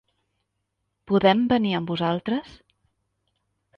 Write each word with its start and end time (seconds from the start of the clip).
Podem 1.11 1.43
venir 1.53 1.75
amb 1.81 1.93
vosaltres? 1.95 2.59